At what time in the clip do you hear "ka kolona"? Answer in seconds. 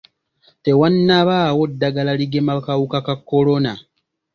3.05-3.73